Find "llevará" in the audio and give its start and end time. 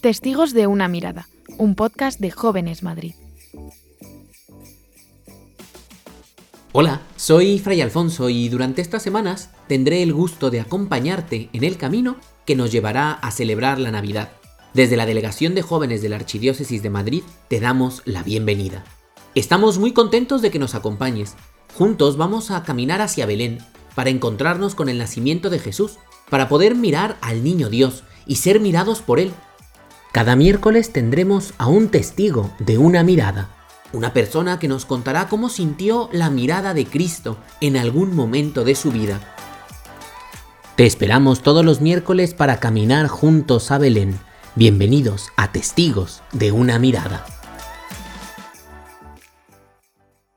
12.70-13.12